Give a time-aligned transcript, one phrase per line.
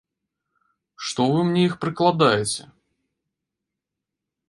[1.09, 2.63] Што вы мне іх прыкладаеце?